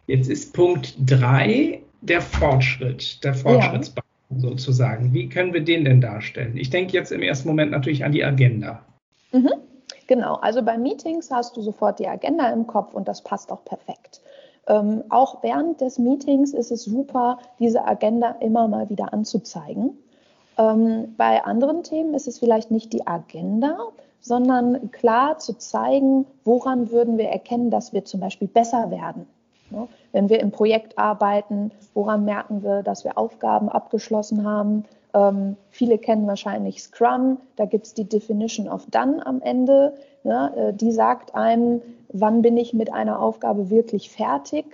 Jetzt 0.07 0.29
ist 0.29 0.53
Punkt 0.53 0.95
3 1.05 1.81
der 2.01 2.21
Fortschritt, 2.21 3.23
der 3.23 3.33
Fortschrittsbaum 3.33 4.03
ja. 4.31 4.39
sozusagen. 4.39 5.13
Wie 5.13 5.29
können 5.29 5.53
wir 5.53 5.61
den 5.61 5.85
denn 5.85 6.01
darstellen? 6.01 6.57
Ich 6.57 6.69
denke 6.69 6.91
jetzt 6.91 7.13
im 7.13 7.21
ersten 7.21 7.47
Moment 7.47 7.71
natürlich 7.71 8.03
an 8.03 8.11
die 8.11 8.23
Agenda. 8.23 8.83
Mhm. 9.31 9.53
Genau, 10.07 10.35
also 10.35 10.61
bei 10.61 10.77
Meetings 10.77 11.31
hast 11.31 11.55
du 11.55 11.61
sofort 11.61 11.99
die 11.99 12.07
Agenda 12.07 12.49
im 12.49 12.67
Kopf 12.67 12.93
und 12.93 13.07
das 13.07 13.21
passt 13.21 13.51
auch 13.51 13.63
perfekt. 13.63 14.21
Ähm, 14.67 15.03
auch 15.09 15.43
während 15.43 15.81
des 15.81 15.99
Meetings 15.99 16.53
ist 16.53 16.71
es 16.71 16.83
super, 16.83 17.39
diese 17.59 17.85
Agenda 17.85 18.35
immer 18.39 18.67
mal 18.67 18.89
wieder 18.89 19.13
anzuzeigen. 19.13 19.97
Ähm, 20.57 21.15
bei 21.17 21.43
anderen 21.43 21.83
Themen 21.83 22.13
ist 22.13 22.27
es 22.27 22.39
vielleicht 22.39 22.71
nicht 22.71 22.93
die 22.93 23.05
Agenda, 23.05 23.77
sondern 24.21 24.91
klar 24.91 25.37
zu 25.37 25.57
zeigen, 25.57 26.25
woran 26.45 26.91
würden 26.91 27.17
wir 27.17 27.27
erkennen, 27.27 27.71
dass 27.71 27.91
wir 27.91 28.05
zum 28.05 28.21
Beispiel 28.21 28.47
besser 28.47 28.89
werden. 28.89 29.27
Ne? 29.69 29.87
Wenn 30.13 30.29
wir 30.29 30.39
im 30.39 30.51
Projekt 30.51 30.97
arbeiten, 30.97 31.71
woran 31.93 32.23
merken 32.23 32.63
wir, 32.63 32.83
dass 32.83 33.03
wir 33.03 33.17
Aufgaben 33.17 33.67
abgeschlossen 33.67 34.45
haben? 34.45 34.85
Ähm, 35.13 35.55
viele 35.69 35.97
kennen 35.97 36.27
wahrscheinlich 36.27 36.81
Scrum, 36.81 37.37
da 37.55 37.65
gibt 37.65 37.85
es 37.85 37.93
die 37.93 38.05
Definition 38.05 38.67
of 38.67 38.85
Done 38.87 39.25
am 39.25 39.41
Ende. 39.41 39.93
Ne? 40.23 40.73
Die 40.79 40.91
sagt 40.91 41.35
einem, 41.35 41.81
wann 42.09 42.41
bin 42.41 42.57
ich 42.57 42.73
mit 42.73 42.91
einer 42.91 43.19
Aufgabe 43.19 43.69
wirklich 43.69 44.09
fertig 44.09 44.65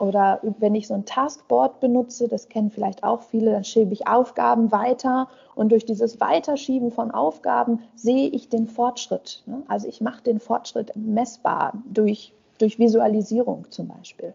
oder 0.00 0.40
wenn 0.58 0.74
ich 0.74 0.86
so 0.86 0.94
ein 0.94 1.04
Taskboard 1.04 1.80
benutze, 1.80 2.26
das 2.26 2.48
kennen 2.48 2.70
vielleicht 2.70 3.04
auch 3.04 3.22
viele, 3.22 3.52
dann 3.52 3.64
schiebe 3.64 3.92
ich 3.92 4.06
Aufgaben 4.06 4.72
weiter 4.72 5.28
und 5.54 5.70
durch 5.72 5.84
dieses 5.84 6.20
Weiterschieben 6.20 6.90
von 6.90 7.10
Aufgaben 7.10 7.80
sehe 7.96 8.28
ich 8.28 8.48
den 8.48 8.66
Fortschritt. 8.66 9.42
Ne? 9.44 9.62
Also 9.68 9.88
ich 9.88 10.00
mache 10.00 10.22
den 10.22 10.40
Fortschritt 10.40 10.92
messbar 10.96 11.74
durch, 11.92 12.32
durch 12.58 12.78
Visualisierung 12.78 13.66
zum 13.68 13.88
Beispiel. 13.88 14.32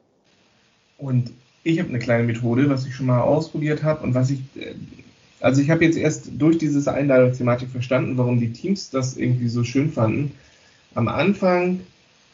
Und 0.99 1.31
ich 1.63 1.79
habe 1.79 1.89
eine 1.89 1.99
kleine 1.99 2.23
Methode, 2.23 2.69
was 2.69 2.85
ich 2.85 2.93
schon 2.93 3.07
mal 3.07 3.21
ausprobiert 3.21 3.83
habe 3.83 4.03
und 4.03 4.13
was 4.13 4.29
ich, 4.29 4.41
äh, 4.55 4.75
also 5.45 5.61
ich 5.61 5.69
habe 5.69 5.85
jetzt 5.85 5.95
erst 5.95 6.31
durch 6.39 6.57
diese 6.57 6.91
Einladungsthematik 6.91 7.69
verstanden, 7.69 8.17
warum 8.17 8.39
die 8.39 8.51
Teams 8.51 8.89
das 8.89 9.15
irgendwie 9.15 9.47
so 9.47 9.63
schön 9.63 9.91
fanden. 9.91 10.31
Am 10.95 11.07
Anfang 11.07 11.81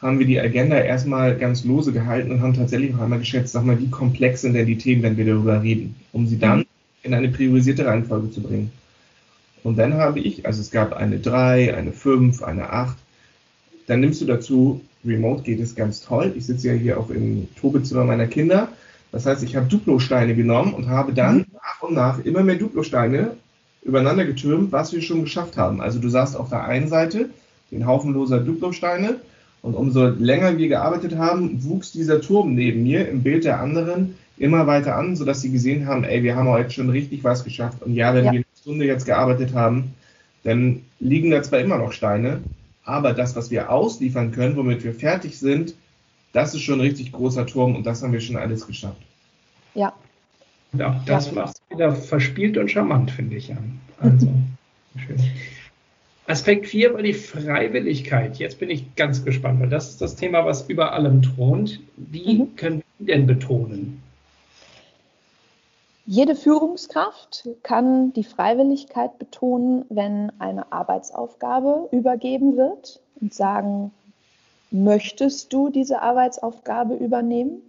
haben 0.02 0.18
wir 0.18 0.26
die 0.26 0.40
Agenda 0.40 0.80
erstmal 0.80 1.38
ganz 1.38 1.66
lose 1.66 1.92
gehalten 1.92 2.32
und 2.32 2.42
haben 2.42 2.54
tatsächlich 2.54 2.96
auch 2.96 3.02
einmal 3.02 3.20
geschätzt, 3.20 3.52
sag 3.52 3.66
mal, 3.66 3.78
wie 3.82 3.90
komplex 3.90 4.44
sind 4.44 4.54
denn 4.54 4.66
die 4.66 4.78
Themen, 4.78 5.04
wenn 5.04 5.18
wir 5.18 5.26
darüber 5.26 5.62
reden, 5.62 5.94
um 6.14 6.26
sie 6.26 6.40
dann 6.40 6.66
in 7.04 7.14
eine 7.14 7.28
priorisierte 7.28 7.86
Reihenfolge 7.86 8.32
zu 8.32 8.42
bringen. 8.42 8.72
Und 9.64 9.78
dann 9.78 9.96
habe 9.96 10.22
ich, 10.22 10.46
also 10.46 10.62
es 10.62 10.72
gab 10.72 10.94
eine 10.94 11.20
3, 11.20 11.76
eine 11.76 11.92
5, 11.92 12.42
eine 12.44 12.70
8. 12.70 12.96
Dann 13.88 14.00
nimmst 14.00 14.22
du 14.22 14.26
dazu, 14.26 14.80
remote 15.04 15.44
geht 15.44 15.60
es 15.60 15.76
ganz 15.76 16.00
toll. 16.00 16.34
Ich 16.38 16.46
sitze 16.46 16.70
ja 16.70 16.74
hier 16.76 16.98
auch 16.98 17.10
im 17.10 17.50
Tobezimmer 17.60 18.06
meiner 18.06 18.28
Kinder. 18.28 18.70
Das 19.12 19.26
heißt, 19.26 19.44
ich 19.44 19.56
habe 19.56 19.68
Duplo-Steine 19.68 20.36
genommen 20.36 20.74
und 20.74 20.88
habe 20.88 21.14
dann 21.14 21.38
mhm. 21.38 21.46
nach 21.54 21.82
und 21.82 21.94
nach 21.94 22.20
immer 22.24 22.44
mehr 22.44 22.56
Duplo-Steine 22.56 23.36
übereinander 23.84 24.26
getürmt, 24.26 24.72
was 24.72 24.94
wir 24.94 25.02
schon 25.02 25.24
geschafft 25.24 25.58
haben. 25.58 25.82
Also 25.82 26.00
du 26.00 26.10
sahst 26.10 26.36
auf 26.36 26.50
der 26.50 26.64
einen 26.64 26.88
Seite 26.88 27.30
den 27.72 27.86
Haufen 27.88 28.14
loser 28.14 28.40
Duplo-Steine 28.40 29.18
und 29.62 29.76
umso 29.76 30.08
länger 30.08 30.58
wir 30.58 30.68
gearbeitet 30.68 31.18
haben, 31.18 31.64
wuchs 31.64 31.92
dieser 31.92 32.22
Turm 32.22 32.54
neben 32.54 32.84
mir 32.84 33.08
im 33.08 33.24
Bild 33.24 33.44
der 33.44 33.60
anderen 33.60 34.16
immer 34.38 34.66
weiter 34.66 34.96
an, 34.96 35.16
sodass 35.16 35.42
sie 35.42 35.52
gesehen 35.52 35.86
haben, 35.86 36.04
ey, 36.04 36.24
wir 36.24 36.36
haben 36.36 36.48
heute 36.48 36.72
schon 36.72 36.90
richtig 36.90 37.24
was 37.24 37.44
geschafft. 37.44 37.82
Und 37.84 37.94
ja, 37.94 38.14
wenn 38.14 38.26
ja. 38.26 38.32
wir 38.32 38.40
eine 38.40 38.46
Stunde 38.60 38.86
jetzt 38.86 39.06
gearbeitet 39.06 39.54
haben, 39.54 39.94
dann 40.44 40.82
liegen 41.00 41.30
da 41.30 41.44
zwar 41.44 41.60
immer 41.60 41.78
noch 41.78 41.92
Steine, 41.92 42.42
aber 42.84 43.14
das, 43.14 43.36
was 43.36 43.52
wir 43.52 43.70
ausliefern 43.70 44.32
können, 44.32 44.56
womit 44.56 44.84
wir 44.84 44.96
fertig 44.96 45.38
sind, 45.38 45.76
das 46.34 46.54
ist 46.54 46.62
schon 46.62 46.80
ein 46.80 46.82
richtig 46.82 47.12
großer 47.12 47.46
Turm 47.46 47.76
und 47.76 47.86
das 47.86 48.04
haben 48.04 48.14
wir 48.14 48.22
schon 48.22 48.38
alles 48.38 48.66
geschafft. 48.66 49.02
Ja. 49.74 49.94
Und 50.74 50.82
auch 50.82 51.04
das 51.06 51.28
ja. 51.28 51.34
macht 51.34 51.58
wieder 51.70 51.94
verspielt 51.94 52.58
und 52.58 52.70
charmant, 52.70 53.12
finde 53.12 53.36
ich. 53.36 53.50
Ja. 53.50 53.58
Also, 54.00 54.28
schön. 54.98 55.18
Aspekt 56.28 56.68
4 56.68 56.94
war 56.94 57.02
die 57.02 57.14
Freiwilligkeit. 57.14 58.38
Jetzt 58.38 58.60
bin 58.60 58.70
ich 58.70 58.96
ganz 58.96 59.26
gespannt, 59.26 59.60
weil 59.60 59.70
das 59.70 59.90
ist 59.90 60.02
das 60.02 60.16
Thema, 60.16 60.46
was 60.46 60.70
über 60.70 60.94
allem 60.94 61.22
thront. 61.22 61.82
Wie 61.98 62.36
mhm. 62.36 62.56
können 62.56 62.84
wir 63.00 63.16
denn 63.16 63.28
betonen? 63.28 64.02
Jede 66.06 66.36
Führungskraft 66.36 67.48
kann 67.64 68.12
die 68.14 68.24
Freiwilligkeit 68.24 69.20
betonen, 69.20 69.86
wenn 69.90 70.32
eine 70.40 70.72
Arbeitsaufgabe 70.72 71.90
übergeben 71.92 72.58
wird 72.58 73.00
und 73.20 73.34
sagen, 73.34 73.92
möchtest 74.72 75.54
du 75.54 75.70
diese 75.70 76.02
Arbeitsaufgabe 76.02 76.96
übernehmen? 76.96 77.62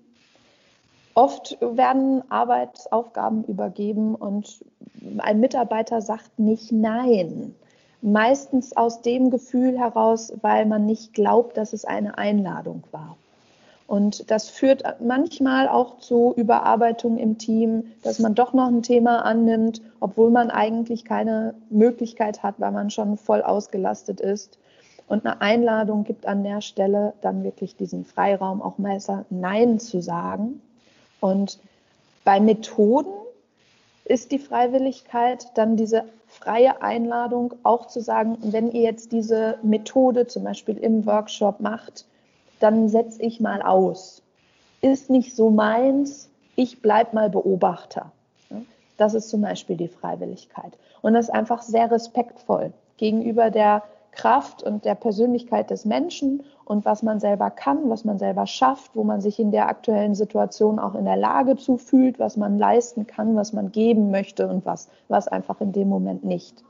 Oft 1.15 1.59
werden 1.61 2.23
Arbeitsaufgaben 2.31 3.45
übergeben 3.45 4.15
und 4.15 4.65
ein 5.19 5.41
Mitarbeiter 5.41 6.01
sagt 6.01 6.39
nicht 6.39 6.73
nein. 6.73 7.55
Meistens 8.01 8.77
aus 8.77 9.03
dem 9.03 9.31
Gefühl 9.31 9.79
heraus, 9.79 10.33
weil 10.41 10.65
man 10.67 10.87
nicht 10.87 11.13
glaubt, 11.13 11.57
dass 11.57 11.73
es 11.73 11.85
eine 11.85 12.19
Einladung 12.19 12.83
war. 12.91 13.17
Und 13.87 14.31
das 14.31 14.49
führt 14.49 14.83
manchmal 15.01 15.69
auch 15.69 15.99
zu 15.99 16.33
Überarbeitung 16.37 17.19
im 17.19 17.37
Team, 17.37 17.93
dass 18.03 18.19
man 18.21 18.35
doch 18.35 18.55
noch 18.55 18.69
ein 18.69 18.83
Thema 18.83 19.25
annimmt, 19.25 19.83
obwohl 20.01 20.31
man 20.31 20.51
eigentlich 20.51 21.05
keine 21.05 21.55
Möglichkeit 21.69 22.43
hat, 22.43 22.55
weil 22.59 22.73
man 22.73 22.89
schon 22.89 23.19
voll 23.19 23.43
ausgelastet 23.43 24.21
ist. 24.21 24.59
Und 25.13 25.27
eine 25.27 25.43
Einladung 25.43 26.05
gibt 26.05 26.25
an 26.25 26.43
der 26.43 26.63
Stelle 26.63 27.13
dann 27.21 27.45
wirklich 27.45 27.77
diesen 27.77 28.07
Freiraum, 28.07 28.63
auch 28.63 28.79
Meister 28.79 29.27
Nein 29.29 29.79
zu 29.79 30.01
sagen. 30.01 30.63
Und 31.21 31.59
bei 32.25 32.41
Methoden 32.41 33.13
ist 34.07 34.33
die 34.33 34.39
Freiwilligkeit 34.39 35.49
dann 35.53 35.77
diese 35.77 36.05
freie 36.29 36.81
Einladung, 36.81 37.53
auch 37.63 37.89
zu 37.89 38.01
sagen, 38.01 38.39
wenn 38.41 38.71
ihr 38.71 38.81
jetzt 38.81 39.13
diese 39.13 39.59
Methode 39.63 40.29
zum 40.29 40.45
Beispiel 40.45 40.79
im 40.79 41.05
Workshop 41.05 41.61
macht, 41.61 42.07
dann 42.59 42.89
setze 42.89 43.21
ich 43.21 43.39
mal 43.39 43.61
aus. 43.61 44.23
Ist 44.81 45.11
nicht 45.11 45.37
so 45.37 45.51
meins, 45.51 46.31
ich 46.57 46.81
bleibe 46.81 47.15
mal 47.15 47.29
Beobachter. 47.29 48.11
Das 48.97 49.13
ist 49.13 49.29
zum 49.29 49.43
Beispiel 49.43 49.77
die 49.77 49.89
Freiwilligkeit. 49.89 50.73
Und 51.03 51.13
das 51.13 51.27
ist 51.27 51.35
einfach 51.35 51.61
sehr 51.61 51.91
respektvoll 51.91 52.73
gegenüber 52.97 53.51
der 53.51 53.83
Kraft 54.13 54.63
und 54.63 54.85
der 54.85 54.95
Persönlichkeit 54.95 55.71
des 55.71 55.85
Menschen 55.85 56.43
und 56.65 56.85
was 56.85 57.03
man 57.03 57.19
selber 57.19 57.51
kann, 57.51 57.91
was 57.91 58.05
man 58.05 58.19
selber 58.19 58.47
schafft, 58.47 58.93
wo 58.95 59.05
man 59.05 59.21
sich 59.21 59.39
in 59.41 59.51
der 59.51 59.69
aktuellen 59.69 60.15
Situation 60.15 60.79
auch 60.79 60.95
in 60.95 61.05
der 61.05 61.17
Lage 61.17 61.57
zu 61.57 61.79
fühlt, 61.79 62.19
was 62.19 62.37
man 62.37 62.59
leisten 62.59 63.07
kann, 63.07 63.35
was 63.37 63.53
man 63.53 63.73
geben 63.73 64.11
möchte 64.11 64.47
und 64.47 64.65
was, 64.65 64.89
was 65.09 65.29
einfach 65.29 65.61
in 65.61 65.73
dem 65.73 65.89
Moment 65.89 66.25
nicht. 66.25 66.63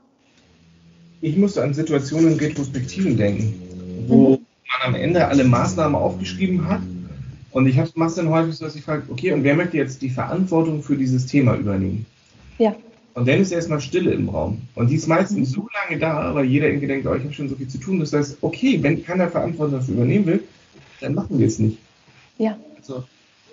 Ich 1.21 1.37
musste 1.37 1.63
an 1.63 1.73
Situationen 1.73 2.33
in 2.33 2.39
Retrospektiven 2.39 3.15
denken, 3.17 4.05
wo 4.07 4.29
mhm 4.31 4.45
man 4.79 4.95
am 4.95 4.99
Ende 4.99 5.27
alle 5.27 5.43
Maßnahmen 5.43 5.95
aufgeschrieben 5.95 6.67
hat. 6.67 6.81
Und 7.51 7.67
ich 7.67 7.75
mache 7.95 8.09
es 8.09 8.15
dann 8.15 8.29
häufig 8.29 8.55
so, 8.55 8.65
dass 8.65 8.75
ich 8.75 8.81
frage, 8.81 9.03
okay, 9.09 9.31
und 9.31 9.43
wer 9.43 9.55
möchte 9.55 9.77
jetzt 9.77 10.01
die 10.01 10.09
Verantwortung 10.09 10.81
für 10.81 10.97
dieses 10.97 11.27
Thema 11.27 11.55
übernehmen? 11.55 12.05
Ja. 12.57 12.75
Und 13.15 13.27
dann 13.27 13.39
ist 13.39 13.51
erstmal 13.51 13.79
Stille 13.79 14.11
im 14.11 14.29
Raum. 14.29 14.61
Und 14.75 14.89
die 14.89 14.95
ist 14.95 15.07
meistens 15.07 15.51
so 15.51 15.67
lange 15.83 15.99
da, 15.99 16.33
weil 16.33 16.45
jeder 16.45 16.67
irgendwie 16.67 16.87
denkt, 16.87 17.05
oh, 17.05 17.13
ich 17.13 17.23
habe 17.23 17.33
schon 17.33 17.47
so 17.47 17.55
viel 17.55 17.67
zu 17.67 17.77
tun. 17.77 17.99
Das 17.99 18.11
heißt, 18.11 18.37
okay, 18.41 18.79
wenn 18.81 19.03
keiner 19.03 19.29
Verantwortung 19.29 19.79
dafür 19.79 19.95
übernehmen 19.95 20.25
will, 20.25 20.43
dann 20.99 21.13
machen 21.13 21.37
wir 21.37 21.45
es 21.45 21.59
nicht. 21.59 21.77
Ja. 22.39 22.57
Also, 22.77 23.03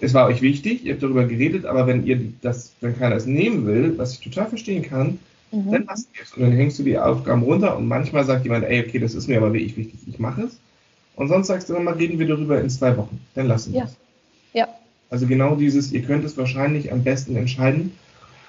es 0.00 0.14
war 0.14 0.28
euch 0.28 0.40
wichtig, 0.40 0.84
ihr 0.84 0.92
habt 0.92 1.02
darüber 1.02 1.26
geredet, 1.26 1.66
aber 1.66 1.86
wenn 1.86 2.06
ihr 2.06 2.32
das, 2.40 2.72
wenn 2.80 2.98
keiner 2.98 3.16
es 3.16 3.26
nehmen 3.26 3.66
will, 3.66 3.98
was 3.98 4.14
ich 4.14 4.20
total 4.20 4.48
verstehen 4.48 4.82
kann, 4.82 5.18
mhm. 5.52 5.72
dann 5.72 5.84
lasst 5.86 6.08
ihr 6.14 6.22
es. 6.22 6.32
Und 6.32 6.42
dann 6.42 6.52
hängst 6.52 6.78
du 6.78 6.82
die 6.82 6.98
Aufgaben 6.98 7.42
runter 7.42 7.76
und 7.76 7.86
manchmal 7.86 8.24
sagt 8.24 8.44
jemand, 8.44 8.64
ey, 8.64 8.80
okay, 8.86 8.98
das 8.98 9.14
ist 9.14 9.28
mir 9.28 9.36
aber 9.36 9.52
wirklich 9.52 9.76
wichtig, 9.76 10.00
ich 10.06 10.18
mache 10.18 10.44
es. 10.44 10.58
Und 11.16 11.28
sonst 11.28 11.48
sagst 11.48 11.68
du 11.68 11.74
immer, 11.74 11.98
reden 11.98 12.18
wir 12.18 12.26
darüber 12.26 12.58
in 12.58 12.70
zwei 12.70 12.96
Wochen. 12.96 13.20
Dann 13.34 13.46
lassen 13.46 13.74
wir 13.74 13.80
ja. 13.80 13.84
es. 13.84 13.96
Ja. 14.54 14.68
Also 15.10 15.26
genau 15.26 15.54
dieses, 15.54 15.92
ihr 15.92 16.02
könnt 16.02 16.24
es 16.24 16.38
wahrscheinlich 16.38 16.92
am 16.92 17.04
besten 17.04 17.36
entscheiden. 17.36 17.92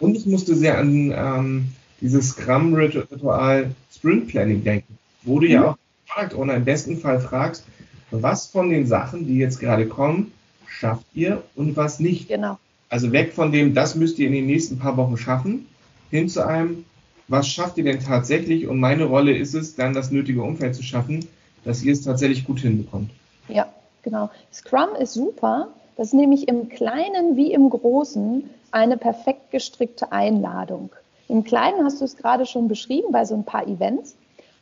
Und 0.01 0.15
ich 0.15 0.25
musste 0.25 0.55
sehr 0.55 0.79
an 0.79 1.13
ähm, 1.15 1.67
dieses 2.01 2.29
Scrum-Ritual 2.29 3.71
Sprint 3.95 4.27
Planning 4.27 4.63
denken, 4.63 4.97
wo 5.23 5.39
du 5.39 5.45
mhm. 5.45 5.51
ja 5.51 5.69
auch 5.69 5.77
fragt 6.07 6.33
oder 6.33 6.55
im 6.55 6.65
besten 6.65 6.97
Fall 6.97 7.21
fragst, 7.21 7.63
was 8.09 8.47
von 8.47 8.69
den 8.69 8.87
Sachen, 8.87 9.27
die 9.27 9.37
jetzt 9.37 9.59
gerade 9.59 9.87
kommen, 9.87 10.33
schafft 10.67 11.05
ihr 11.13 11.43
und 11.55 11.77
was 11.77 11.99
nicht. 11.99 12.27
Genau. 12.27 12.57
Also 12.89 13.11
weg 13.11 13.33
von 13.33 13.51
dem, 13.51 13.73
das 13.73 13.95
müsst 13.95 14.19
ihr 14.19 14.27
in 14.27 14.33
den 14.33 14.47
nächsten 14.47 14.79
paar 14.79 14.97
Wochen 14.97 15.17
schaffen, 15.17 15.67
hin 16.09 16.27
zu 16.27 16.45
einem, 16.45 16.83
was 17.27 17.47
schafft 17.47 17.77
ihr 17.77 17.85
denn 17.85 18.01
tatsächlich? 18.01 18.67
Und 18.67 18.79
meine 18.79 19.05
Rolle 19.05 19.37
ist 19.37 19.53
es, 19.53 19.75
dann 19.75 19.93
das 19.93 20.11
nötige 20.11 20.41
Umfeld 20.41 20.75
zu 20.75 20.83
schaffen, 20.83 21.25
dass 21.63 21.83
ihr 21.83 21.93
es 21.93 22.01
tatsächlich 22.01 22.43
gut 22.43 22.59
hinbekommt. 22.59 23.11
Ja, 23.47 23.71
genau. 24.01 24.31
Scrum 24.51 24.89
ist 24.99 25.13
super. 25.13 25.69
Das 26.01 26.07
ist 26.07 26.13
nämlich 26.15 26.47
im 26.47 26.67
Kleinen 26.67 27.35
wie 27.35 27.53
im 27.53 27.69
Großen 27.69 28.49
eine 28.71 28.97
perfekt 28.97 29.51
gestrickte 29.51 30.11
Einladung. 30.11 30.89
Im 31.27 31.43
Kleinen 31.43 31.85
hast 31.85 32.01
du 32.01 32.05
es 32.05 32.17
gerade 32.17 32.47
schon 32.47 32.67
beschrieben 32.67 33.11
bei 33.11 33.23
so 33.23 33.35
ein 33.35 33.43
paar 33.43 33.67
Events, 33.67 34.15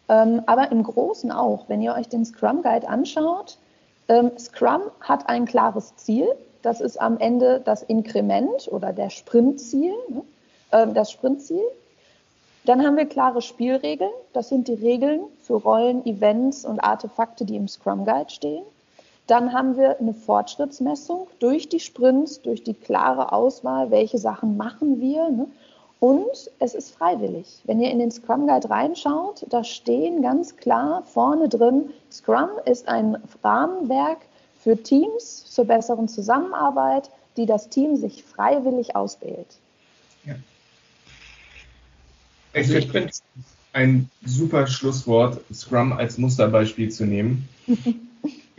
ähm, 0.10 0.42
aber 0.48 0.70
im 0.70 0.84
Großen 0.84 1.32
auch. 1.32 1.70
Wenn 1.70 1.82
ihr 1.82 1.94
euch 1.94 2.10
den 2.10 2.26
Scrum 2.26 2.62
Guide 2.62 2.90
anschaut, 2.90 3.58
ähm, 4.10 4.32
Scrum 4.38 4.82
hat 5.00 5.30
ein 5.30 5.46
klares 5.46 5.96
Ziel. 5.96 6.28
Das 6.62 6.82
ist 6.82 7.00
am 7.00 7.18
Ende 7.20 7.62
das 7.64 7.84
Inkrement 7.84 8.68
oder 8.70 8.92
der 8.92 9.10
Sprintziel, 9.10 9.94
ne? 10.10 10.24
äh, 10.72 10.88
das 10.92 11.10
Sprintziel. 11.10 11.64
Dann 12.66 12.86
haben 12.86 12.98
wir 12.98 13.06
klare 13.06 13.42
Spielregeln. 13.42 14.12
Das 14.34 14.50
sind 14.50 14.68
die 14.68 14.74
Regeln 14.74 15.22
für 15.42 15.54
Rollen, 15.54 16.06
Events 16.06 16.66
und 16.66 16.82
Artefakte, 16.82 17.46
die 17.46 17.56
im 17.56 17.70
Scrum 17.70 18.04
Guide 18.04 18.30
stehen. 18.30 18.66
Dann 19.30 19.54
haben 19.54 19.78
wir 19.78 20.00
eine 20.00 20.16
Fortschrittsmessung 20.16 21.28
durch 21.38 21.70
die 21.70 21.80
Sprints, 21.80 22.42
durch 22.42 22.64
die 22.64 22.74
klare 22.74 23.32
Auswahl, 23.32 23.92
welche 23.92 24.18
Sachen 24.18 24.58
machen 24.58 25.00
wir. 25.02 25.30
Ne? 25.30 25.46
Und 26.00 26.50
es 26.58 26.74
ist 26.74 26.96
freiwillig. 26.96 27.62
Wenn 27.66 27.80
ihr 27.80 27.92
in 27.92 28.00
den 28.00 28.10
Scrum 28.10 28.48
Guide 28.48 28.72
reinschaut, 28.72 29.46
da 29.50 29.64
stehen 29.64 30.24
ganz 30.24 30.56
klar 30.56 31.04
vorne 31.06 31.48
drin, 31.48 31.92
Scrum 32.12 32.50
ist 32.66 32.88
ein 32.88 33.20
Rahmenwerk 33.44 34.18
für 34.64 34.82
Teams 34.82 35.46
zur 35.46 35.66
besseren 35.66 36.08
Zusammenarbeit, 36.08 37.12
die 37.38 37.46
das 37.46 37.70
Team 37.70 37.98
sich 37.98 38.24
freiwillig 38.24 38.96
auswählt. 38.96 39.60
Ja. 40.26 40.34
Also 42.56 42.74
ich 42.74 42.90
finde 42.90 43.12
ein 43.74 44.10
super 44.26 44.66
Schlusswort, 44.66 45.40
Scrum 45.54 45.94
als 45.94 46.18
Musterbeispiel 46.18 46.90
zu 46.90 47.06
nehmen. 47.06 47.48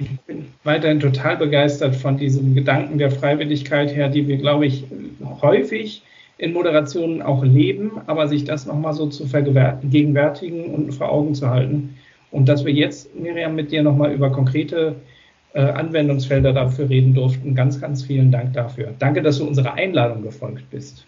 Ich 0.00 0.21
bin 0.23 0.47
weiterhin 0.64 0.99
total 0.99 1.37
begeistert 1.37 1.95
von 1.95 2.16
diesem 2.16 2.54
Gedanken 2.54 2.99
der 2.99 3.11
Freiwilligkeit 3.11 3.95
her, 3.95 4.09
die 4.09 4.26
wir, 4.26 4.38
glaube 4.38 4.66
ich, 4.66 4.85
häufig 5.42 6.02
in 6.38 6.52
Moderationen 6.52 7.21
auch 7.23 7.45
leben, 7.45 7.92
aber 8.07 8.26
sich 8.26 8.45
das 8.45 8.66
nochmal 8.66 8.95
so 8.95 9.07
zu 9.07 9.26
vergegenwärtigen 9.26 10.75
und 10.75 10.92
vor 10.92 11.12
Augen 11.12 11.35
zu 11.35 11.50
halten. 11.50 11.97
Und 12.30 12.49
dass 12.49 12.64
wir 12.64 12.73
jetzt, 12.73 13.14
Miriam, 13.14 13.54
mit 13.54 13.73
dir 13.73 13.83
nochmal 13.83 14.12
über 14.12 14.30
konkrete 14.33 14.97
äh, 15.52 15.61
Anwendungsfelder 15.61 16.52
dafür 16.52 16.88
reden 16.88 17.12
durften. 17.12 17.54
Ganz, 17.54 17.80
ganz 17.80 18.02
vielen 18.02 18.30
Dank 18.30 18.54
dafür. 18.54 18.95
Danke, 18.99 19.21
dass 19.21 19.38
du 19.38 19.47
unserer 19.47 19.75
Einladung 19.75 20.23
gefolgt 20.23 20.71
bist 20.71 21.04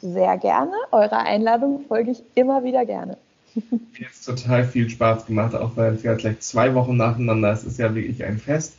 sehr 0.00 0.36
gerne. 0.38 0.72
Eurer 0.92 1.24
Einladung 1.24 1.84
folge 1.88 2.12
ich 2.12 2.22
immer 2.34 2.62
wieder 2.64 2.84
gerne. 2.84 3.18
Mir 3.56 4.06
hat 4.06 4.24
total 4.24 4.64
viel 4.64 4.88
Spaß 4.88 5.26
gemacht, 5.26 5.54
auch 5.54 5.76
weil 5.76 5.94
es 5.94 6.02
ja 6.02 6.14
gleich 6.14 6.40
zwei 6.40 6.74
Wochen 6.74 6.96
nacheinander 6.96 7.52
ist. 7.52 7.60
Es 7.60 7.72
ist 7.72 7.78
ja 7.78 7.94
wirklich 7.94 8.24
ein 8.24 8.38
Fest. 8.38 8.74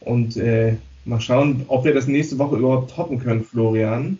Und 0.00 0.36
äh, 0.36 0.76
mal 1.04 1.20
schauen, 1.20 1.64
ob 1.68 1.84
wir 1.84 1.94
das 1.94 2.06
nächste 2.06 2.38
Woche 2.38 2.56
überhaupt 2.56 2.90
toppen 2.94 3.18
können, 3.18 3.44
Florian. 3.44 4.18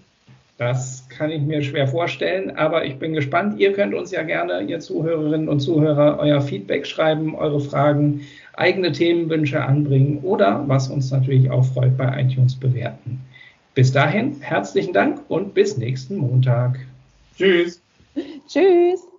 Das 0.59 1.07
kann 1.09 1.31
ich 1.31 1.41
mir 1.41 1.63
schwer 1.63 1.89
vorstellen, 1.89 2.55
aber 2.55 2.85
ich 2.85 2.97
bin 2.97 3.15
gespannt. 3.15 3.59
Ihr 3.59 3.73
könnt 3.73 3.95
uns 3.95 4.11
ja 4.11 4.23
gerne, 4.23 4.61
ihr 4.61 4.79
Zuhörerinnen 4.81 5.49
und 5.49 5.61
Zuhörer, 5.61 6.19
euer 6.19 6.43
Feedback 6.43 6.87
schreiben, 6.87 7.35
eure 7.35 7.61
Fragen, 7.61 8.21
eigene 8.53 8.93
Themenwünsche 8.93 9.65
anbringen 9.65 10.19
oder, 10.23 10.65
was 10.67 10.89
uns 10.89 11.11
natürlich 11.11 11.51
auch 11.51 11.65
freut, 11.65 11.97
bei 11.97 12.23
iTunes 12.23 12.55
bewerten. 12.55 13.21
Bis 13.75 13.91
dahin, 13.93 14.37
herzlichen 14.41 14.93
Dank 14.93 15.23
und 15.29 15.55
bis 15.55 15.79
nächsten 15.79 16.17
Montag. 16.17 16.79
Tschüss. 17.39 17.81
Tschüss. 18.47 19.10